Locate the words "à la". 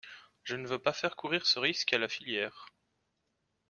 1.93-2.07